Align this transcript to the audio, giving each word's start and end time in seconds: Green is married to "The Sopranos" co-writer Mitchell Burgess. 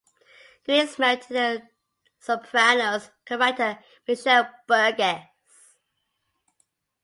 Green 0.65 0.79
is 0.87 0.97
married 0.97 1.21
to 1.21 1.33
"The 1.33 1.67
Sopranos" 2.19 3.11
co-writer 3.27 3.77
Mitchell 4.07 4.47
Burgess. 4.65 5.27